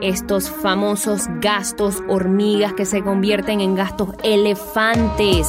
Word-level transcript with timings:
estos 0.00 0.50
famosos 0.50 1.26
gastos 1.40 2.02
hormigas 2.08 2.72
que 2.72 2.84
se 2.84 3.02
convierten 3.02 3.60
en 3.60 3.74
gastos 3.74 4.10
elefantes. 4.22 5.48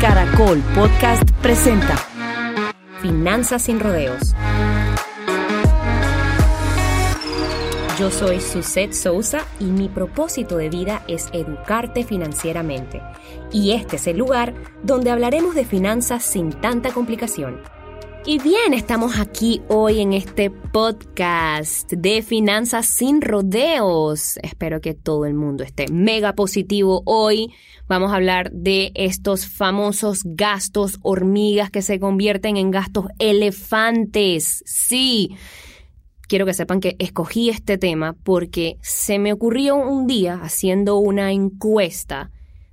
Caracol 0.00 0.62
Podcast 0.74 1.30
presenta 1.42 1.96
Finanzas 3.00 3.62
sin 3.62 3.80
rodeos. 3.80 4.34
Yo 7.98 8.10
soy 8.10 8.40
Suset 8.40 8.94
Sousa 8.94 9.40
y 9.58 9.64
mi 9.64 9.90
propósito 9.90 10.56
de 10.56 10.70
vida 10.70 11.02
es 11.06 11.28
educarte 11.34 12.02
financieramente. 12.02 13.02
Y 13.52 13.72
este 13.72 13.96
es 13.96 14.06
el 14.06 14.16
lugar 14.16 14.54
donde 14.82 15.10
hablaremos 15.10 15.54
de 15.54 15.66
finanzas 15.66 16.24
sin 16.24 16.50
tanta 16.50 16.92
complicación. 16.92 17.60
Y 18.26 18.38
bien, 18.38 18.74
estamos 18.74 19.18
aquí 19.18 19.62
hoy 19.68 20.00
en 20.00 20.12
este 20.12 20.50
podcast 20.50 21.90
de 21.90 22.20
finanzas 22.20 22.84
sin 22.84 23.22
rodeos. 23.22 24.38
Espero 24.42 24.82
que 24.82 24.92
todo 24.92 25.24
el 25.24 25.32
mundo 25.32 25.64
esté 25.64 25.86
mega 25.90 26.34
positivo 26.34 27.02
hoy. 27.06 27.50
Vamos 27.88 28.12
a 28.12 28.16
hablar 28.16 28.52
de 28.52 28.92
estos 28.94 29.46
famosos 29.46 30.20
gastos 30.24 30.98
hormigas 31.00 31.70
que 31.70 31.80
se 31.80 31.98
convierten 31.98 32.58
en 32.58 32.70
gastos 32.70 33.06
elefantes. 33.18 34.62
Sí. 34.66 35.34
Quiero 36.28 36.44
que 36.44 36.54
sepan 36.54 36.80
que 36.80 36.96
escogí 36.98 37.48
este 37.48 37.78
tema 37.78 38.16
porque 38.22 38.76
se 38.82 39.18
me 39.18 39.32
ocurrió 39.32 39.76
un 39.76 40.06
día 40.06 40.40
haciendo 40.42 40.98
una 40.98 41.32
encuesta 41.32 42.30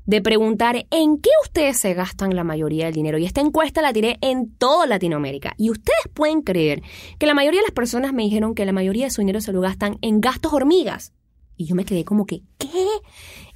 de 0.07 0.21
preguntar 0.21 0.87
en 0.89 1.17
qué 1.19 1.29
ustedes 1.43 1.77
se 1.77 1.93
gastan 1.93 2.35
la 2.35 2.45
mayoría 2.45 2.85
del 2.85 2.95
dinero. 2.95 3.17
Y 3.17 3.25
esta 3.25 3.41
encuesta 3.41 3.81
la 3.81 3.93
tiré 3.93 4.17
en 4.21 4.49
toda 4.57 4.87
Latinoamérica. 4.87 5.53
Y 5.57 5.69
ustedes 5.69 6.07
pueden 6.13 6.41
creer 6.41 6.81
que 7.19 7.27
la 7.27 7.33
mayoría 7.33 7.59
de 7.59 7.67
las 7.67 7.75
personas 7.75 8.13
me 8.13 8.23
dijeron 8.23 8.55
que 8.55 8.65
la 8.65 8.71
mayoría 8.71 9.05
de 9.05 9.11
su 9.11 9.21
dinero 9.21 9.41
se 9.41 9.51
lo 9.51 9.61
gastan 9.61 9.99
en 10.01 10.21
gastos 10.21 10.53
hormigas. 10.53 11.13
Y 11.57 11.65
yo 11.65 11.75
me 11.75 11.85
quedé 11.85 12.05
como 12.05 12.25
que, 12.25 12.41
¿qué? 12.57 12.87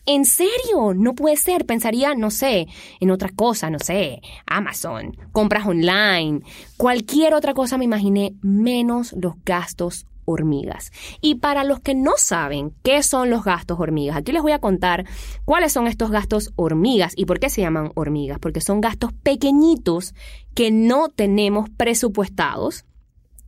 ¿En 0.05 0.25
serio? 0.25 0.93
No 0.93 1.13
puede 1.13 1.37
ser. 1.37 1.65
Pensaría, 1.65 2.15
no 2.15 2.31
sé, 2.31 2.67
en 2.99 3.11
otra 3.11 3.29
cosa, 3.29 3.69
no 3.69 3.79
sé, 3.79 4.21
Amazon, 4.45 5.15
compras 5.31 5.65
online, 5.65 6.41
cualquier 6.75 7.33
otra 7.33 7.53
cosa 7.53 7.77
me 7.77 7.85
imaginé, 7.85 8.33
menos 8.41 9.13
los 9.13 9.35
gastos 9.45 10.05
hormigas. 10.31 10.91
Y 11.21 11.35
para 11.35 11.63
los 11.63 11.79
que 11.79 11.95
no 11.95 12.13
saben 12.17 12.73
qué 12.83 13.03
son 13.03 13.29
los 13.29 13.43
gastos 13.43 13.79
hormigas, 13.79 14.17
aquí 14.17 14.31
les 14.31 14.41
voy 14.41 14.51
a 14.51 14.59
contar 14.59 15.05
cuáles 15.45 15.71
son 15.73 15.87
estos 15.87 16.11
gastos 16.11 16.51
hormigas 16.55 17.13
y 17.15 17.25
por 17.25 17.39
qué 17.39 17.49
se 17.49 17.61
llaman 17.61 17.91
hormigas, 17.95 18.39
porque 18.39 18.61
son 18.61 18.81
gastos 18.81 19.11
pequeñitos 19.13 20.13
que 20.53 20.71
no 20.71 21.09
tenemos 21.09 21.69
presupuestados, 21.69 22.85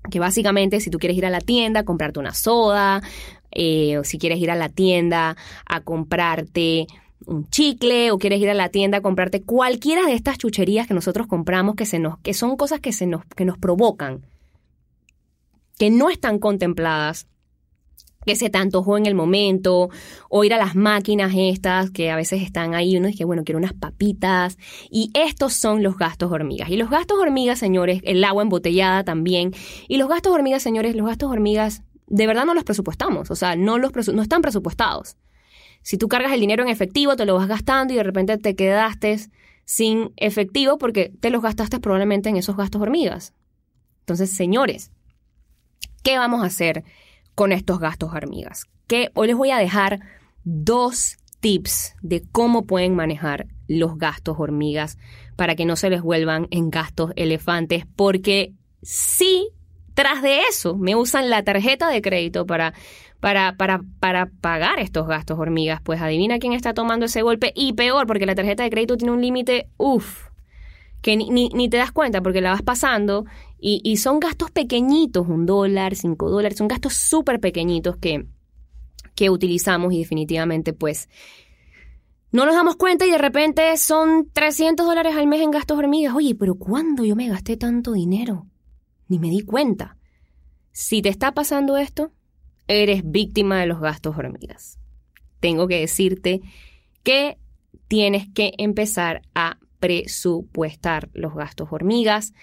que 0.09 0.19
básicamente 0.19 0.79
si 0.79 0.89
tú 0.89 0.99
quieres 0.99 1.17
ir 1.17 1.25
a 1.25 1.29
la 1.29 1.41
tienda 1.41 1.81
a 1.81 1.85
comprarte 1.85 2.19
una 2.19 2.33
soda, 2.33 3.01
eh, 3.51 3.97
o 3.97 4.03
si 4.03 4.17
quieres 4.17 4.39
ir 4.39 4.51
a 4.51 4.55
la 4.55 4.69
tienda 4.69 5.37
a 5.65 5.81
comprarte 5.81 6.87
un 7.25 7.49
chicle 7.49 8.11
o 8.11 8.17
quieres 8.17 8.41
ir 8.41 8.49
a 8.49 8.53
la 8.53 8.69
tienda 8.69 8.97
a 8.97 9.01
comprarte 9.01 9.43
cualquiera 9.43 10.05
de 10.05 10.13
estas 10.13 10.37
chucherías 10.37 10.87
que 10.87 10.93
nosotros 10.93 11.27
compramos 11.27 11.75
que 11.75 11.85
se 11.85 11.99
nos 11.99 12.17
que 12.19 12.33
son 12.33 12.57
cosas 12.57 12.79
que 12.79 12.91
se 12.91 13.05
nos 13.05 13.23
que 13.35 13.45
nos 13.45 13.57
provocan 13.57 14.25
que 15.83 15.89
no 15.89 16.09
están 16.09 16.39
contempladas 16.39 17.27
que 18.25 18.37
se 18.37 18.49
te 18.49 18.57
antojó 18.57 18.97
en 18.97 19.05
el 19.05 19.15
momento, 19.15 19.89
o 20.29 20.45
ir 20.45 20.53
a 20.53 20.57
las 20.57 20.75
máquinas 20.77 21.33
estas 21.35 21.91
que 21.91 22.09
a 22.09 22.15
veces 22.15 22.41
están 22.41 22.73
ahí, 22.73 22.95
uno 22.95 23.07
dice, 23.07 23.25
bueno, 23.25 23.43
quiero 23.43 23.59
unas 23.59 23.73
papitas, 23.73 24.57
y 24.89 25.11
estos 25.13 25.55
son 25.55 25.83
los 25.83 25.97
gastos 25.97 26.31
hormigas. 26.31 26.69
Y 26.69 26.77
los 26.77 26.89
gastos 26.89 27.19
hormigas, 27.19 27.59
señores, 27.59 27.99
el 28.05 28.23
agua 28.23 28.43
embotellada 28.43 29.03
también, 29.03 29.51
y 29.89 29.97
los 29.97 30.07
gastos 30.07 30.31
hormigas, 30.31 30.63
señores, 30.63 30.95
los 30.95 31.05
gastos 31.05 31.29
hormigas, 31.29 31.81
de 32.07 32.27
verdad 32.27 32.45
no 32.45 32.53
los 32.53 32.63
presupuestamos, 32.63 33.29
o 33.29 33.35
sea, 33.35 33.57
no, 33.57 33.77
los 33.77 34.07
no 34.07 34.21
están 34.21 34.41
presupuestados. 34.41 35.17
Si 35.81 35.97
tú 35.97 36.07
cargas 36.07 36.31
el 36.31 36.39
dinero 36.39 36.63
en 36.63 36.69
efectivo, 36.69 37.17
te 37.17 37.25
lo 37.25 37.35
vas 37.35 37.49
gastando 37.49 37.93
y 37.93 37.97
de 37.97 38.03
repente 38.03 38.37
te 38.37 38.55
quedaste 38.55 39.19
sin 39.65 40.13
efectivo 40.15 40.77
porque 40.77 41.11
te 41.19 41.29
los 41.29 41.41
gastaste 41.41 41.81
probablemente 41.81 42.29
en 42.29 42.37
esos 42.37 42.55
gastos 42.55 42.81
hormigas. 42.81 43.33
Entonces, 44.03 44.31
señores, 44.31 44.92
¿Qué 46.03 46.17
vamos 46.17 46.43
a 46.43 46.47
hacer 46.47 46.83
con 47.33 47.53
estos 47.53 47.79
gastos 47.79 48.13
hormigas? 48.13 48.65
Que 48.87 49.09
hoy 49.13 49.27
les 49.27 49.37
voy 49.37 49.51
a 49.51 49.57
dejar 49.57 50.01
dos 50.43 51.17
tips 51.39 51.95
de 52.01 52.23
cómo 52.29 52.65
pueden 52.65 52.93
manejar 52.93 53.47
los 53.69 53.97
gastos 53.97 54.35
hormigas 54.37 54.97
para 55.37 55.55
que 55.55 55.63
no 55.65 55.77
se 55.77 55.89
les 55.89 56.01
vuelvan 56.01 56.47
en 56.51 56.69
gastos 56.69 57.11
elefantes, 57.15 57.85
porque 57.95 58.51
si 58.81 59.47
tras 59.93 60.21
de 60.21 60.41
eso 60.41 60.75
me 60.75 60.95
usan 60.95 61.29
la 61.29 61.43
tarjeta 61.43 61.87
de 61.87 62.01
crédito 62.01 62.45
para, 62.45 62.73
para, 63.21 63.55
para, 63.55 63.81
para 64.01 64.25
pagar 64.41 64.79
estos 64.79 65.07
gastos 65.07 65.39
hormigas, 65.39 65.79
pues 65.81 66.01
adivina 66.01 66.37
quién 66.37 66.51
está 66.51 66.73
tomando 66.73 67.05
ese 67.05 67.21
golpe 67.21 67.53
y 67.55 67.73
peor, 67.73 68.07
porque 68.07 68.25
la 68.25 68.35
tarjeta 68.35 68.63
de 68.63 68.69
crédito 68.69 68.97
tiene 68.97 69.13
un 69.13 69.21
límite, 69.21 69.69
uff, 69.77 70.32
que 71.03 71.17
ni, 71.17 71.49
ni, 71.49 71.69
te 71.69 71.77
das 71.77 71.91
cuenta 71.91 72.21
porque 72.21 72.39
la 72.39 72.51
vas 72.51 72.61
pasando 72.61 73.25
y, 73.59 73.97
son 73.97 74.19
gastos 74.19 74.51
pequeñitos, 74.51 75.27
un 75.27 75.45
dólar, 75.45 75.95
cinco 75.95 76.29
dólares, 76.29 76.57
son 76.57 76.69
gastos 76.69 76.93
súper 76.93 77.39
pequeñitos 77.39 77.97
que, 77.97 78.25
que 79.13 79.29
utilizamos 79.29 79.93
y 79.93 79.99
definitivamente 79.99 80.73
pues 80.73 81.09
no 82.31 82.45
nos 82.45 82.55
damos 82.55 82.77
cuenta 82.77 83.05
y 83.05 83.11
de 83.11 83.17
repente 83.17 83.75
son 83.77 84.29
300 84.31 84.85
dólares 84.85 85.15
al 85.15 85.27
mes 85.27 85.41
en 85.41 85.51
gastos 85.51 85.77
hormigas. 85.77 86.15
Oye, 86.15 86.35
pero 86.35 86.55
¿cuándo 86.55 87.05
yo 87.05 87.15
me 87.15 87.27
gasté 87.27 87.57
tanto 87.57 87.91
dinero? 87.91 88.47
Ni 89.07 89.19
me 89.19 89.29
di 89.29 89.41
cuenta. 89.41 89.97
Si 90.71 91.01
te 91.01 91.09
está 91.09 91.33
pasando 91.33 91.77
esto, 91.77 92.11
eres 92.67 93.03
víctima 93.05 93.59
de 93.59 93.67
los 93.67 93.79
gastos 93.79 94.17
hormigas. 94.17 94.79
Tengo 95.41 95.67
que 95.67 95.81
decirte 95.81 96.41
que 97.03 97.37
tienes 97.87 98.27
que 98.33 98.53
empezar 98.57 99.21
a 99.35 99.59
presupuestar 99.83 101.09
los 101.11 101.35
gastos 101.35 101.67
hormigas, 101.69 102.33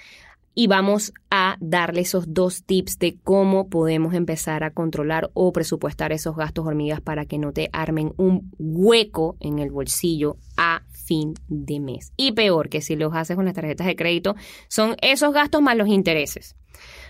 y 0.54 0.66
vamos 0.66 1.14
a 1.30 1.56
darle 1.58 2.02
esos 2.02 2.34
dos 2.34 2.64
tips 2.64 2.98
de 2.98 3.16
cómo 3.24 3.70
podemos 3.70 4.12
empezar 4.12 4.62
a 4.62 4.72
controlar 4.72 5.30
o 5.32 5.50
presupuestar 5.50 6.12
esos 6.12 6.36
gastos 6.36 6.66
hormigas 6.66 7.00
para 7.00 7.24
que 7.24 7.38
no 7.38 7.50
te 7.54 7.70
armen 7.72 8.12
un 8.18 8.52
hueco 8.58 9.38
en 9.40 9.58
el 9.58 9.70
bolsillo 9.70 10.36
a 10.58 10.82
fin 10.90 11.32
de 11.48 11.80
mes. 11.80 12.12
Y 12.18 12.32
peor 12.32 12.68
que 12.68 12.82
si 12.82 12.94
los 12.94 13.14
haces 13.14 13.36
con 13.36 13.46
las 13.46 13.54
tarjetas 13.54 13.86
de 13.86 13.96
crédito, 13.96 14.36
son 14.68 14.96
esos 15.00 15.32
gastos 15.32 15.62
más 15.62 15.78
los 15.78 15.88
intereses. 15.88 16.56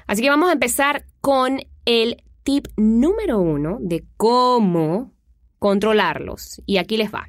Así 0.07 0.23
que 0.23 0.31
vamos 0.31 0.49
a 0.51 0.53
empezar 0.53 1.07
con 1.21 1.61
el 1.87 2.23
tip 2.45 2.69
número 2.77 3.41
uno 3.41 3.79
de 3.81 4.05
cómo 4.17 5.13
controlarlos. 5.59 6.63
Y 6.67 6.77
aquí 6.77 6.97
les 6.99 7.13
va. 7.13 7.27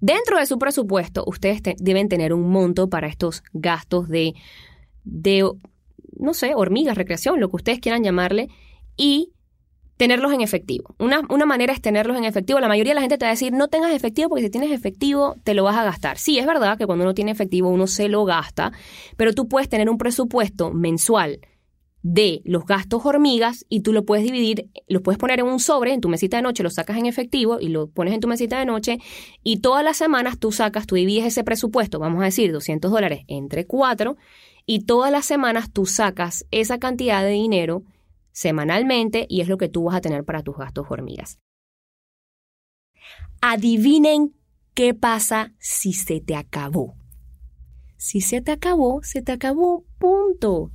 Dentro 0.00 0.38
de 0.38 0.46
su 0.46 0.58
presupuesto, 0.58 1.24
ustedes 1.26 1.60
deben 1.78 2.08
tener 2.08 2.32
un 2.32 2.50
monto 2.50 2.88
para 2.88 3.08
estos 3.08 3.42
gastos 3.52 4.08
de, 4.08 4.34
de, 5.04 5.50
no 6.16 6.34
sé, 6.34 6.52
hormigas, 6.54 6.96
recreación, 6.96 7.40
lo 7.40 7.48
que 7.48 7.56
ustedes 7.56 7.80
quieran 7.80 8.04
llamarle, 8.04 8.48
y 8.96 9.32
tenerlos 9.96 10.32
en 10.32 10.40
efectivo. 10.40 10.94
Una, 10.98 11.22
una, 11.28 11.44
manera 11.44 11.72
es 11.72 11.82
tenerlos 11.82 12.16
en 12.16 12.24
efectivo. 12.24 12.60
La 12.60 12.68
mayoría 12.68 12.92
de 12.92 12.94
la 12.94 13.00
gente 13.00 13.18
te 13.18 13.24
va 13.24 13.30
a 13.30 13.34
decir, 13.34 13.52
no 13.52 13.68
tengas 13.68 13.92
efectivo 13.92 14.28
porque 14.28 14.44
si 14.44 14.50
tienes 14.50 14.70
efectivo 14.70 15.34
te 15.42 15.54
lo 15.54 15.64
vas 15.64 15.76
a 15.76 15.84
gastar. 15.84 16.18
Sí, 16.18 16.38
es 16.38 16.46
verdad 16.46 16.78
que 16.78 16.86
cuando 16.86 17.04
uno 17.04 17.14
tiene 17.14 17.32
efectivo 17.32 17.68
uno 17.68 17.86
se 17.86 18.08
lo 18.08 18.24
gasta, 18.24 18.72
pero 19.16 19.32
tú 19.32 19.48
puedes 19.48 19.68
tener 19.68 19.90
un 19.90 19.98
presupuesto 19.98 20.72
mensual 20.72 21.40
de 22.10 22.40
los 22.46 22.64
gastos 22.64 23.04
hormigas 23.04 23.66
y 23.68 23.80
tú 23.80 23.92
lo 23.92 24.06
puedes 24.06 24.24
dividir, 24.24 24.70
lo 24.88 25.02
puedes 25.02 25.18
poner 25.18 25.40
en 25.40 25.46
un 25.46 25.60
sobre, 25.60 25.92
en 25.92 26.00
tu 26.00 26.08
mesita 26.08 26.38
de 26.38 26.42
noche, 26.42 26.62
lo 26.62 26.70
sacas 26.70 26.96
en 26.96 27.04
efectivo 27.04 27.60
y 27.60 27.68
lo 27.68 27.88
pones 27.88 28.14
en 28.14 28.20
tu 28.20 28.28
mesita 28.28 28.58
de 28.58 28.64
noche 28.64 28.98
y 29.44 29.58
todas 29.58 29.84
las 29.84 29.98
semanas 29.98 30.38
tú 30.38 30.50
sacas, 30.50 30.86
tú 30.86 30.94
divides 30.94 31.26
ese 31.26 31.44
presupuesto, 31.44 31.98
vamos 31.98 32.22
a 32.22 32.24
decir 32.24 32.50
200 32.50 32.90
dólares 32.90 33.24
entre 33.28 33.66
cuatro 33.66 34.16
y 34.64 34.86
todas 34.86 35.12
las 35.12 35.26
semanas 35.26 35.70
tú 35.70 35.84
sacas 35.84 36.46
esa 36.50 36.78
cantidad 36.78 37.22
de 37.22 37.32
dinero 37.32 37.82
semanalmente 38.32 39.26
y 39.28 39.42
es 39.42 39.48
lo 39.48 39.58
que 39.58 39.68
tú 39.68 39.84
vas 39.84 39.96
a 39.96 40.00
tener 40.00 40.24
para 40.24 40.42
tus 40.42 40.56
gastos 40.56 40.86
hormigas. 40.88 41.38
Adivinen 43.42 44.32
qué 44.72 44.94
pasa 44.94 45.52
si 45.58 45.92
se 45.92 46.22
te 46.22 46.36
acabó. 46.36 46.94
Si 47.98 48.22
se 48.22 48.40
te 48.40 48.52
acabó, 48.52 49.02
se 49.02 49.20
te 49.20 49.32
acabó, 49.32 49.84
punto. 49.98 50.72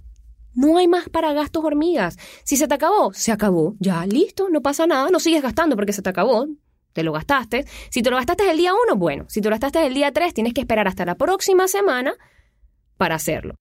No 0.56 0.78
hay 0.78 0.88
más 0.88 1.10
para 1.10 1.34
gastos 1.34 1.64
hormigas. 1.64 2.18
Si 2.44 2.58
se 2.58 2.68
te 2.68 2.74
acabó, 2.74 3.14
se 3.14 3.32
acabó. 3.32 3.76
Ya, 3.80 4.06
listo, 4.06 4.50
no 4.50 4.62
pasa 4.62 4.86
nada. 4.86 5.10
No 5.10 5.20
sigues 5.20 5.42
gastando 5.42 5.76
porque 5.76 5.94
se 5.94 6.02
te 6.02 6.10
acabó. 6.10 6.48
Te 6.94 7.04
lo 7.04 7.12
gastaste. 7.12 7.66
Si 7.90 8.04
te 8.04 8.10
lo 8.10 8.18
gastaste 8.18 8.50
el 8.50 8.58
día 8.58 8.72
1, 8.88 8.96
bueno. 8.96 9.26
Si 9.28 9.42
te 9.42 9.50
lo 9.50 9.54
gastaste 9.54 9.86
el 9.86 9.94
día 9.94 10.12
3, 10.12 10.34
tienes 10.34 10.54
que 10.54 10.62
esperar 10.62 10.88
hasta 10.88 11.06
la 11.06 11.16
próxima 11.16 11.68
semana 11.68 12.14
para 12.98 13.16
hacerlo. 13.16 13.56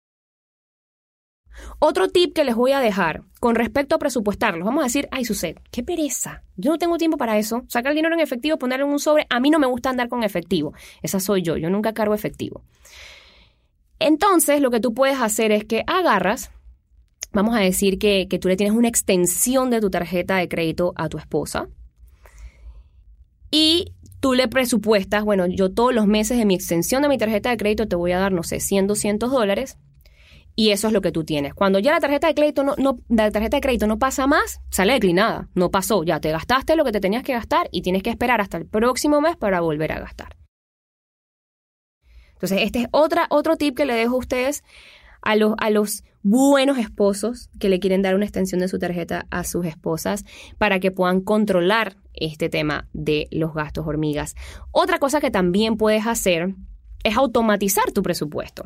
Otro 1.79 2.09
tip 2.09 2.33
que 2.33 2.43
les 2.43 2.55
voy 2.55 2.71
a 2.71 2.79
dejar 2.79 3.23
con 3.39 3.55
respecto 3.55 3.95
a 3.95 3.99
presupuestarlos. 3.99 4.65
Vamos 4.65 4.81
a 4.81 4.87
decir, 4.87 5.07
ay, 5.11 5.25
sucede, 5.25 5.61
qué 5.71 5.83
pereza. 5.83 6.43
Yo 6.55 6.71
no 6.71 6.77
tengo 6.77 6.97
tiempo 6.97 7.17
para 7.17 7.37
eso. 7.37 7.63
Sacar 7.67 7.93
dinero 7.93 8.15
en 8.15 8.21
efectivo, 8.21 8.57
ponerlo 8.57 8.85
en 8.85 8.93
un 8.93 8.99
sobre. 8.99 9.27
A 9.29 9.39
mí 9.39 9.49
no 9.49 9.59
me 9.59 9.67
gusta 9.67 9.89
andar 9.89 10.09
con 10.09 10.23
efectivo. 10.23 10.73
Esa 11.01 11.19
soy 11.19 11.41
yo. 11.41 11.57
Yo 11.57 11.69
nunca 11.69 11.93
cargo 11.93 12.13
efectivo. 12.13 12.63
Entonces, 13.99 14.61
lo 14.61 14.71
que 14.71 14.79
tú 14.79 14.93
puedes 14.93 15.19
hacer 15.19 15.51
es 15.51 15.65
que 15.65 15.83
agarras, 15.85 16.51
vamos 17.31 17.55
a 17.55 17.59
decir 17.59 17.99
que, 17.99 18.27
que 18.29 18.39
tú 18.39 18.47
le 18.47 18.55
tienes 18.55 18.75
una 18.75 18.87
extensión 18.87 19.69
de 19.69 19.81
tu 19.81 19.89
tarjeta 19.89 20.37
de 20.37 20.47
crédito 20.47 20.93
a 20.95 21.09
tu 21.09 21.17
esposa 21.17 21.69
y 23.51 23.93
tú 24.19 24.33
le 24.33 24.47
presupuestas, 24.47 25.23
bueno, 25.23 25.47
yo 25.47 25.71
todos 25.71 25.93
los 25.93 26.07
meses 26.07 26.37
de 26.37 26.45
mi 26.45 26.55
extensión 26.55 27.01
de 27.01 27.09
mi 27.09 27.17
tarjeta 27.17 27.49
de 27.49 27.57
crédito 27.57 27.87
te 27.87 27.95
voy 27.95 28.11
a 28.11 28.19
dar, 28.19 28.31
no 28.31 28.43
sé, 28.43 28.59
100, 28.59 28.87
200 28.87 29.31
dólares 29.31 29.77
y 30.55 30.71
eso 30.71 30.87
es 30.87 30.93
lo 30.93 31.01
que 31.01 31.11
tú 31.11 31.23
tienes. 31.23 31.53
Cuando 31.53 31.79
ya 31.79 31.91
la 31.91 31.99
tarjeta 31.99 32.27
de 32.27 32.35
crédito 32.35 32.63
no, 32.63 32.75
no, 32.77 32.99
la 33.07 33.31
tarjeta 33.31 33.57
de 33.57 33.61
crédito 33.61 33.87
no 33.87 33.97
pasa 33.97 34.27
más, 34.27 34.59
sale 34.69 34.93
declinada, 34.93 35.49
no 35.55 35.71
pasó, 35.71 36.03
ya 36.03 36.19
te 36.19 36.31
gastaste 36.31 36.75
lo 36.75 36.83
que 36.83 36.91
te 36.91 36.99
tenías 36.99 37.23
que 37.23 37.33
gastar 37.33 37.69
y 37.71 37.81
tienes 37.81 38.03
que 38.03 38.09
esperar 38.09 38.41
hasta 38.41 38.57
el 38.57 38.65
próximo 38.65 39.21
mes 39.21 39.37
para 39.37 39.61
volver 39.61 39.93
a 39.93 39.99
gastar. 39.99 40.35
Entonces, 42.33 42.59
este 42.61 42.81
es 42.81 42.87
otra, 42.91 43.27
otro 43.29 43.57
tip 43.57 43.75
que 43.75 43.85
le 43.85 43.93
dejo 43.93 44.15
a 44.15 44.19
ustedes 44.19 44.63
a 45.21 45.35
los, 45.35 45.55
a 45.57 45.69
los 45.69 46.03
buenos 46.21 46.77
esposos 46.77 47.49
que 47.59 47.69
le 47.69 47.79
quieren 47.79 48.01
dar 48.01 48.15
una 48.15 48.25
extensión 48.25 48.59
de 48.59 48.67
su 48.67 48.79
tarjeta 48.79 49.25
a 49.29 49.43
sus 49.43 49.65
esposas 49.65 50.25
para 50.57 50.79
que 50.79 50.91
puedan 50.91 51.21
controlar 51.21 51.95
este 52.13 52.49
tema 52.49 52.87
de 52.93 53.27
los 53.31 53.53
gastos 53.53 53.87
hormigas. 53.87 54.35
Otra 54.71 54.99
cosa 54.99 55.21
que 55.21 55.31
también 55.31 55.77
puedes 55.77 56.05
hacer 56.07 56.55
es 57.03 57.17
automatizar 57.17 57.91
tu 57.91 58.03
presupuesto. 58.03 58.63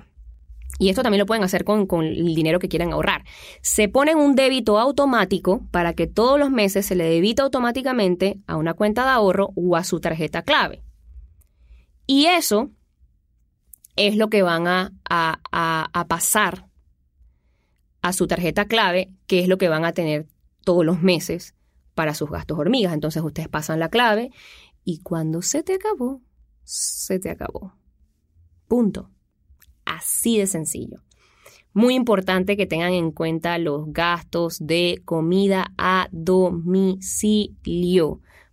Y 0.80 0.90
esto 0.90 1.04
también 1.04 1.20
lo 1.20 1.28
pueden 1.28 1.44
hacer 1.44 1.64
con, 1.64 1.86
con, 1.86 2.04
el 2.04 2.34
dinero 2.34 2.58
que 2.58 2.68
quieran 2.68 2.92
ahorrar. 2.92 3.24
Se 3.62 3.88
ponen 3.90 4.18
un 4.18 4.36
débito 4.36 4.80
automático 4.80 5.62
para 5.70 5.94
que 5.94 6.08
todos 6.08 6.40
los 6.40 6.50
meses 6.50 6.88
se 6.88 6.96
le 6.96 7.04
debita 7.04 7.44
automáticamente 7.44 8.40
a 8.48 8.58
una 8.58 8.74
cuenta 8.74 9.04
de 9.04 9.12
ahorro 9.12 9.52
o 9.56 9.76
a 9.76 9.84
su 9.84 10.00
tarjeta 10.00 10.42
clave. 10.42 10.82
Y 12.08 12.26
eso 12.26 12.72
es 13.96 14.18
lo 14.18 14.30
que 14.30 14.42
van 14.42 14.68
a, 14.68 14.92
a, 15.08 15.90
a 15.94 16.08
pasar 16.08 16.66
a 18.04 18.14
su 18.14 18.28
tarjeta 18.28 18.66
clave, 18.66 19.12
que 19.26 19.40
es 19.40 19.48
lo 19.48 19.58
que 19.58 19.70
van 19.70 19.86
a 19.86 19.94
tener 19.94 20.28
todos 20.64 20.86
los 20.86 21.02
meses 21.02 21.56
para 21.96 22.14
sus 22.14 22.30
gastos 22.30 22.60
hormigas. 22.60 22.94
Entonces 22.94 23.24
ustedes 23.24 23.48
pasan 23.48 23.80
la 23.80 23.90
clave 23.90 24.30
y 24.84 25.00
cuando 25.00 25.42
se 25.42 25.64
te 25.64 25.74
acabó, 25.74 26.22
se 26.64 27.18
te 27.18 27.32
acabó. 27.32 27.74
Punto. 28.68 29.10
Así 29.86 30.38
de 30.38 30.48
sencillo. 30.48 31.02
Muy 31.72 31.96
importante 31.96 32.58
que 32.58 32.68
tengan 32.68 32.92
en 32.94 33.12
cuenta 33.12 33.58
los 33.58 33.86
gastos 33.88 34.58
de 34.60 35.02
comida 35.06 35.74
a 35.78 36.10
domicilio. 36.12 37.40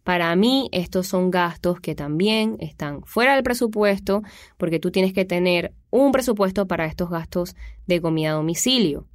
Para 0.04 0.34
mí, 0.36 0.68
estos 0.72 1.08
son 1.08 1.30
gastos 1.32 1.80
que 1.80 1.96
también 1.96 2.56
están 2.60 3.02
fuera 3.02 3.34
del 3.34 3.42
presupuesto 3.42 4.22
porque 4.56 4.78
tú 4.78 4.92
tienes 4.92 5.12
que 5.12 5.24
tener 5.24 5.74
un 5.90 6.12
presupuesto 6.12 6.68
para 6.68 6.86
estos 6.86 7.10
gastos 7.10 7.56
de 7.86 8.00
comida 8.00 8.30
a 8.30 8.34
domicilio. 8.34 9.08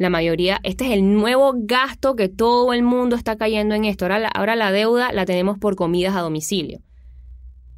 La 0.00 0.08
mayoría, 0.08 0.60
este 0.62 0.86
es 0.86 0.92
el 0.92 1.12
nuevo 1.12 1.52
gasto 1.54 2.16
que 2.16 2.30
todo 2.30 2.72
el 2.72 2.82
mundo 2.82 3.16
está 3.16 3.36
cayendo 3.36 3.74
en 3.74 3.84
esto. 3.84 4.06
Ahora 4.06 4.56
la, 4.56 4.72
deuda 4.72 5.12
la 5.12 5.26
tenemos 5.26 5.58
por 5.58 5.76
comidas 5.76 6.16
a 6.16 6.20
domicilio. 6.20 6.80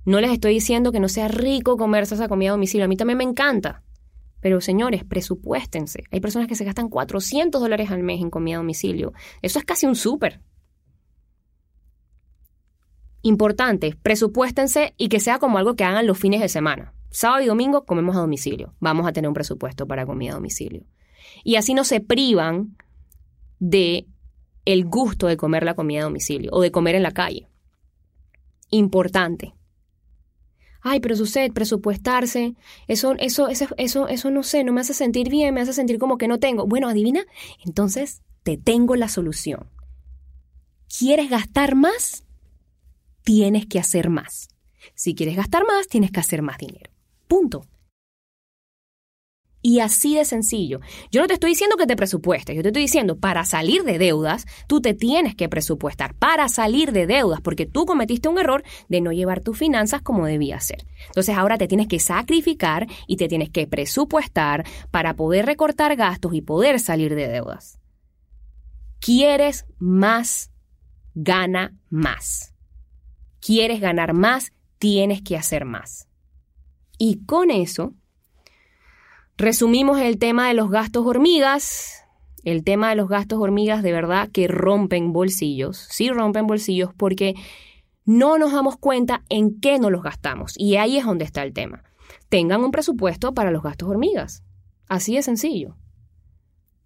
No 0.04 0.20
les 0.20 0.30
estoy 0.30 0.54
diciendo 0.54 0.92
que 0.92 1.00
no 1.00 1.08
sea 1.08 1.26
rico 1.26 1.76
comerse 1.76 2.14
esa 2.14 2.28
comida 2.28 2.50
a 2.50 2.52
domicilio. 2.52 2.84
A 2.84 2.88
mí 2.88 2.96
también 2.96 3.18
me 3.18 3.24
encanta. 3.24 3.82
Pero 4.38 4.60
señores, 4.60 5.02
presupuéstense. 5.02 6.04
Hay 6.12 6.20
personas 6.20 6.46
que 6.46 6.54
se 6.54 6.64
gastan 6.64 6.88
400 6.88 7.60
dólares 7.60 7.90
al 7.90 8.04
mes 8.04 8.20
en 8.20 8.30
comida 8.30 8.54
a 8.54 8.58
domicilio. 8.58 9.12
Eso 9.42 9.58
es 9.58 9.64
casi 9.64 9.86
un 9.86 9.96
súper. 9.96 10.40
Importante, 13.22 13.96
presupuéstense 14.00 14.94
y 14.96 15.08
que 15.08 15.18
sea 15.18 15.40
como 15.40 15.58
algo 15.58 15.74
que 15.74 15.82
hagan 15.82 16.06
los 16.06 16.18
fines 16.18 16.40
de 16.40 16.48
semana. 16.48 16.94
Sábado 17.10 17.42
y 17.42 17.46
domingo 17.46 17.84
comemos 17.84 18.14
a 18.14 18.20
domicilio. 18.20 18.76
Vamos 18.78 19.08
a 19.08 19.12
tener 19.12 19.26
un 19.26 19.34
presupuesto 19.34 19.88
para 19.88 20.06
comida 20.06 20.30
a 20.30 20.34
domicilio 20.36 20.84
y 21.44 21.56
así 21.56 21.74
no 21.74 21.84
se 21.84 22.00
privan 22.00 22.76
de 23.58 24.06
el 24.64 24.84
gusto 24.84 25.26
de 25.26 25.36
comer 25.36 25.64
la 25.64 25.74
comida 25.74 26.00
a 26.00 26.04
domicilio 26.04 26.50
o 26.52 26.60
de 26.60 26.70
comer 26.70 26.94
en 26.94 27.02
la 27.02 27.12
calle. 27.12 27.48
Importante. 28.70 29.54
Ay, 30.80 30.98
pero 30.98 31.14
sucede, 31.14 31.52
presupuestarse, 31.52 32.54
eso, 32.88 33.14
eso, 33.18 33.48
eso, 33.48 33.68
eso, 33.76 34.08
eso 34.08 34.30
no 34.30 34.42
sé, 34.42 34.64
no 34.64 34.72
me 34.72 34.80
hace 34.80 34.94
sentir 34.94 35.28
bien, 35.28 35.54
me 35.54 35.60
hace 35.60 35.72
sentir 35.72 35.98
como 35.98 36.18
que 36.18 36.26
no 36.26 36.40
tengo. 36.40 36.66
Bueno, 36.66 36.88
adivina, 36.88 37.24
entonces 37.64 38.22
te 38.42 38.56
tengo 38.56 38.96
la 38.96 39.08
solución. 39.08 39.70
¿Quieres 40.98 41.30
gastar 41.30 41.76
más? 41.76 42.24
Tienes 43.22 43.66
que 43.66 43.78
hacer 43.78 44.10
más. 44.10 44.48
Si 44.94 45.14
quieres 45.14 45.36
gastar 45.36 45.64
más, 45.64 45.86
tienes 45.86 46.10
que 46.10 46.20
hacer 46.20 46.42
más 46.42 46.58
dinero. 46.58 46.90
Punto. 47.28 47.64
Y 49.64 49.78
así 49.78 50.16
de 50.16 50.24
sencillo. 50.24 50.80
Yo 51.12 51.20
no 51.20 51.28
te 51.28 51.34
estoy 51.34 51.50
diciendo 51.50 51.76
que 51.76 51.86
te 51.86 51.94
presupuestes, 51.94 52.56
yo 52.56 52.62
te 52.62 52.68
estoy 52.70 52.82
diciendo, 52.82 53.18
para 53.18 53.44
salir 53.44 53.84
de 53.84 53.98
deudas, 53.98 54.44
tú 54.66 54.80
te 54.80 54.92
tienes 54.92 55.36
que 55.36 55.48
presupuestar, 55.48 56.14
para 56.14 56.48
salir 56.48 56.90
de 56.90 57.06
deudas, 57.06 57.40
porque 57.40 57.64
tú 57.64 57.86
cometiste 57.86 58.28
un 58.28 58.38
error 58.38 58.64
de 58.88 59.00
no 59.00 59.12
llevar 59.12 59.40
tus 59.40 59.56
finanzas 59.56 60.02
como 60.02 60.26
debía 60.26 60.58
ser. 60.58 60.84
Entonces 61.06 61.36
ahora 61.36 61.58
te 61.58 61.68
tienes 61.68 61.86
que 61.86 62.00
sacrificar 62.00 62.88
y 63.06 63.16
te 63.16 63.28
tienes 63.28 63.50
que 63.50 63.68
presupuestar 63.68 64.66
para 64.90 65.14
poder 65.14 65.46
recortar 65.46 65.94
gastos 65.94 66.34
y 66.34 66.42
poder 66.42 66.80
salir 66.80 67.14
de 67.14 67.28
deudas. 67.28 67.78
¿Quieres 68.98 69.64
más? 69.78 70.50
Gana 71.14 71.76
más. 71.88 72.52
¿Quieres 73.40 73.80
ganar 73.80 74.12
más? 74.12 74.52
Tienes 74.78 75.22
que 75.22 75.36
hacer 75.36 75.64
más. 75.64 76.08
Y 76.98 77.24
con 77.26 77.50
eso 77.50 77.94
Resumimos 79.38 79.98
el 79.98 80.18
tema 80.18 80.48
de 80.48 80.54
los 80.54 80.70
gastos 80.70 81.06
hormigas. 81.06 82.04
El 82.44 82.64
tema 82.64 82.90
de 82.90 82.96
los 82.96 83.08
gastos 83.08 83.38
hormigas 83.40 83.82
de 83.82 83.92
verdad 83.92 84.28
que 84.30 84.46
rompen 84.46 85.12
bolsillos. 85.12 85.78
Sí 85.78 86.10
rompen 86.10 86.46
bolsillos 86.46 86.90
porque 86.94 87.34
no 88.04 88.36
nos 88.36 88.52
damos 88.52 88.76
cuenta 88.76 89.22
en 89.30 89.58
qué 89.58 89.78
nos 89.78 89.90
los 89.90 90.02
gastamos. 90.02 90.52
Y 90.58 90.76
ahí 90.76 90.98
es 90.98 91.06
donde 91.06 91.24
está 91.24 91.42
el 91.42 91.54
tema. 91.54 91.82
Tengan 92.28 92.62
un 92.62 92.72
presupuesto 92.72 93.32
para 93.32 93.50
los 93.50 93.62
gastos 93.62 93.88
hormigas. 93.88 94.44
Así 94.86 95.14
de 95.14 95.22
sencillo. 95.22 95.76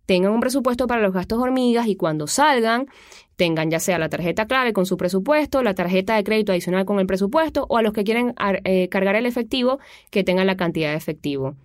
Tengan 0.04 0.30
un 0.30 0.40
presupuesto 0.40 0.86
para 0.86 1.02
los 1.02 1.12
gastos 1.12 1.40
hormigas 1.40 1.88
y 1.88 1.96
cuando 1.96 2.28
salgan, 2.28 2.86
tengan 3.34 3.72
ya 3.72 3.80
sea 3.80 3.98
la 3.98 4.08
tarjeta 4.08 4.46
clave 4.46 4.72
con 4.72 4.86
su 4.86 4.96
presupuesto, 4.96 5.64
la 5.64 5.74
tarjeta 5.74 6.14
de 6.14 6.22
crédito 6.22 6.52
adicional 6.52 6.84
con 6.84 7.00
el 7.00 7.08
presupuesto 7.08 7.66
o 7.68 7.76
a 7.76 7.82
los 7.82 7.92
que 7.92 8.04
quieren 8.04 8.34
eh, 8.62 8.88
cargar 8.88 9.16
el 9.16 9.26
efectivo, 9.26 9.80
que 10.10 10.22
tengan 10.22 10.46
la 10.46 10.56
cantidad 10.56 10.90
de 10.90 10.96
efectivo 10.96 11.56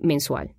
mensual 0.00 0.54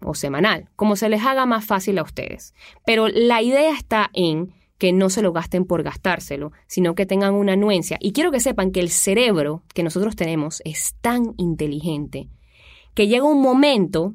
o 0.00 0.14
semanal, 0.14 0.68
como 0.76 0.96
se 0.96 1.08
les 1.08 1.22
haga 1.24 1.46
más 1.46 1.64
fácil 1.64 1.98
a 1.98 2.02
ustedes. 2.02 2.54
Pero 2.84 3.08
la 3.08 3.42
idea 3.42 3.72
está 3.72 4.10
en 4.12 4.52
que 4.78 4.92
no 4.92 5.08
se 5.08 5.22
lo 5.22 5.32
gasten 5.32 5.64
por 5.64 5.82
gastárselo, 5.82 6.52
sino 6.66 6.94
que 6.94 7.06
tengan 7.06 7.34
una 7.34 7.54
anuencia. 7.54 7.96
Y 8.00 8.12
quiero 8.12 8.30
que 8.30 8.40
sepan 8.40 8.72
que 8.72 8.80
el 8.80 8.90
cerebro 8.90 9.62
que 9.74 9.82
nosotros 9.82 10.16
tenemos 10.16 10.60
es 10.64 10.94
tan 11.00 11.34
inteligente 11.38 12.28
que 12.94 13.08
llega 13.08 13.24
un 13.24 13.40
momento 13.40 14.14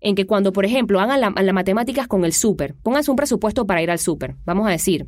en 0.00 0.14
que 0.14 0.26
cuando, 0.26 0.52
por 0.52 0.64
ejemplo, 0.64 1.00
hagan 1.00 1.20
las 1.20 1.54
matemáticas 1.54 2.06
con 2.06 2.24
el 2.24 2.32
súper, 2.32 2.74
pónganse 2.82 3.10
un 3.10 3.16
presupuesto 3.16 3.66
para 3.66 3.82
ir 3.82 3.90
al 3.90 3.98
súper, 3.98 4.36
vamos 4.44 4.66
a 4.66 4.70
decir 4.70 5.06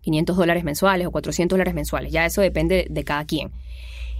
500 0.00 0.36
dólares 0.36 0.64
mensuales 0.64 1.06
o 1.06 1.10
400 1.10 1.54
dólares 1.54 1.74
mensuales, 1.74 2.12
ya 2.12 2.24
eso 2.24 2.40
depende 2.40 2.86
de 2.90 3.04
cada 3.04 3.24
quien. 3.24 3.52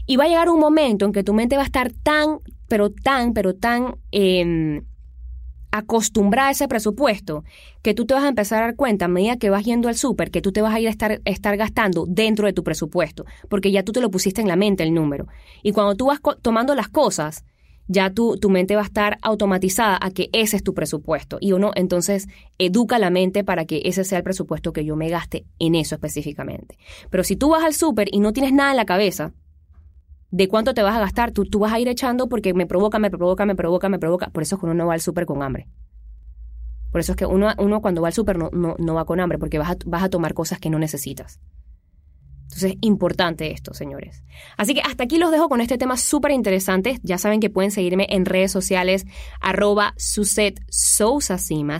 Y 0.06 0.16
va 0.16 0.24
a 0.24 0.28
llegar 0.28 0.48
un 0.48 0.60
momento 0.60 1.04
en 1.04 1.12
que 1.12 1.22
tu 1.22 1.34
mente 1.34 1.56
va 1.56 1.62
a 1.62 1.66
estar 1.66 1.92
tan, 1.92 2.40
pero 2.68 2.90
tan, 2.90 3.32
pero 3.32 3.54
tan 3.54 3.96
em, 4.12 4.84
acostumbrada 5.70 6.48
a 6.48 6.52
ese 6.52 6.68
presupuesto 6.68 7.44
que 7.82 7.94
tú 7.94 8.06
te 8.06 8.14
vas 8.14 8.24
a 8.24 8.28
empezar 8.28 8.62
a 8.62 8.66
dar 8.66 8.76
cuenta 8.76 9.06
a 9.06 9.08
medida 9.08 9.36
que 9.36 9.50
vas 9.50 9.64
yendo 9.64 9.88
al 9.88 9.96
súper 9.96 10.30
que 10.30 10.40
tú 10.40 10.52
te 10.52 10.62
vas 10.62 10.74
a 10.74 10.80
ir 10.80 10.88
a 10.88 10.90
estar, 10.90 11.20
estar 11.24 11.56
gastando 11.56 12.06
dentro 12.06 12.46
de 12.46 12.52
tu 12.52 12.64
presupuesto, 12.64 13.26
porque 13.48 13.70
ya 13.70 13.82
tú 13.82 13.92
te 13.92 14.00
lo 14.00 14.10
pusiste 14.10 14.40
en 14.40 14.48
la 14.48 14.56
mente 14.56 14.82
el 14.82 14.94
número. 14.94 15.26
Y 15.62 15.72
cuando 15.72 15.94
tú 15.94 16.06
vas 16.06 16.20
tomando 16.42 16.74
las 16.74 16.88
cosas, 16.88 17.44
ya 17.88 18.10
tu, 18.10 18.36
tu 18.36 18.50
mente 18.50 18.76
va 18.76 18.82
a 18.82 18.84
estar 18.84 19.18
automatizada 19.22 19.98
a 20.00 20.10
que 20.10 20.28
ese 20.32 20.56
es 20.56 20.62
tu 20.62 20.74
presupuesto. 20.74 21.38
Y 21.40 21.52
uno 21.52 21.72
entonces 21.74 22.28
educa 22.58 22.98
la 22.98 23.10
mente 23.10 23.44
para 23.44 23.64
que 23.64 23.82
ese 23.84 24.04
sea 24.04 24.18
el 24.18 24.24
presupuesto 24.24 24.72
que 24.72 24.84
yo 24.84 24.94
me 24.94 25.08
gaste 25.08 25.46
en 25.58 25.74
eso 25.74 25.94
específicamente. 25.94 26.76
Pero 27.10 27.24
si 27.24 27.36
tú 27.36 27.50
vas 27.50 27.64
al 27.64 27.72
súper 27.72 28.08
y 28.12 28.20
no 28.20 28.32
tienes 28.32 28.52
nada 28.52 28.70
en 28.70 28.76
la 28.76 28.84
cabeza, 28.84 29.32
de 30.30 30.48
cuánto 30.48 30.74
te 30.74 30.82
vas 30.82 30.96
a 30.96 31.00
gastar, 31.00 31.32
tú, 31.32 31.44
tú 31.44 31.58
vas 31.58 31.72
a 31.72 31.80
ir 31.80 31.88
echando 31.88 32.28
porque 32.28 32.54
me 32.54 32.66
provoca, 32.66 32.98
me 32.98 33.10
provoca, 33.10 33.46
me 33.46 33.54
provoca, 33.54 33.88
me 33.88 33.98
provoca. 33.98 34.28
Por 34.30 34.42
eso 34.42 34.56
es 34.56 34.60
que 34.60 34.66
uno 34.66 34.74
no 34.74 34.86
va 34.86 34.94
al 34.94 35.00
súper 35.00 35.26
con 35.26 35.42
hambre. 35.42 35.68
Por 36.90 37.00
eso 37.00 37.12
es 37.12 37.16
que 37.16 37.26
uno, 37.26 37.48
uno 37.58 37.80
cuando 37.80 38.02
va 38.02 38.08
al 38.08 38.14
súper 38.14 38.38
no, 38.38 38.50
no, 38.52 38.94
va 38.94 39.04
con 39.04 39.20
hambre, 39.20 39.38
porque 39.38 39.58
vas 39.58 39.70
a, 39.70 39.76
vas 39.86 40.02
a 40.02 40.08
tomar 40.08 40.34
cosas 40.34 40.58
que 40.58 40.70
no 40.70 40.78
necesitas. 40.78 41.40
Entonces, 42.48 42.78
importante 42.80 43.52
esto, 43.52 43.74
señores. 43.74 44.22
Así 44.56 44.72
que 44.72 44.80
hasta 44.80 45.04
aquí 45.04 45.18
los 45.18 45.30
dejo 45.30 45.50
con 45.50 45.60
este 45.60 45.76
tema 45.76 45.98
súper 45.98 46.32
interesante. 46.32 46.98
Ya 47.02 47.18
saben 47.18 47.40
que 47.40 47.50
pueden 47.50 47.70
seguirme 47.70 48.06
en 48.08 48.24
redes 48.24 48.50
sociales, 48.50 49.06
arroba 49.40 49.94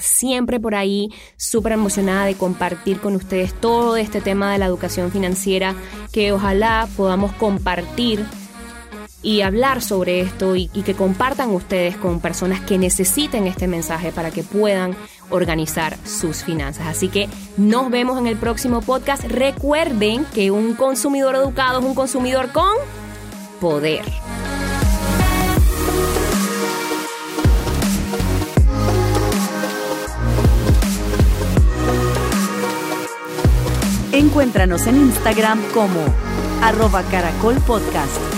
Siempre 0.01 0.61
por 0.61 0.75
ahí, 0.75 1.09
súper 1.37 1.73
emocionada 1.73 2.27
de 2.27 2.35
compartir 2.35 3.01
con 3.01 3.17
ustedes 3.17 3.55
todo 3.55 3.97
este 3.97 4.21
tema 4.21 4.53
de 4.53 4.59
la 4.59 4.67
educación 4.67 5.11
financiera, 5.11 5.75
que 6.13 6.33
ojalá 6.33 6.87
podamos 6.97 7.33
compartir 7.33 8.27
y 9.23 9.41
hablar 9.41 9.83
sobre 9.83 10.21
esto 10.21 10.55
y, 10.57 10.69
que 10.69 10.95
compartan 10.95 11.51
ustedes 11.51 11.97
con 11.97 12.21
personas 12.21 12.61
que 12.61 12.79
necesiten 12.79 13.47
este 13.47 13.67
mensaje 13.67 14.13
para 14.13 14.31
que 14.31 14.43
puedan 14.43 14.97
organizar 15.31 15.97
sus 16.05 16.45
finanzas. 16.45 16.87
Así 16.87 17.09
que 17.09 17.29
nos 17.57 17.91
vemos 17.91 18.19
en 18.19 18.27
el 18.27 18.37
próximo 18.37 18.81
podcast. 18.81 19.25
Recuerden 19.25 20.25
que 20.27 20.51
un 20.51 20.75
consumidor 20.75 21.35
educado 21.35 21.81
es 21.81 21.85
un 21.85 21.95
consumidor 21.95 22.53
con 22.53 22.73
poder. 23.61 24.05
Encuéntranos 34.13 34.87
en 34.87 34.97
Instagram 34.97 35.63
como 35.73 36.01
arroba 36.63 37.03
caracol 37.05 37.57
podcast. 37.67 38.38